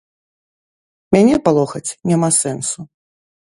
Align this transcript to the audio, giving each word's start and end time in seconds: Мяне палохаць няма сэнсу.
Мяне 1.15 1.35
палохаць 1.49 1.83
няма 2.13 2.29
сэнсу. 2.41 2.79